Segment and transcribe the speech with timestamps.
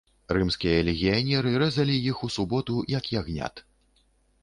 [0.37, 3.67] Рымскія легіянеры рэзалі іх у суботу, як ягнят.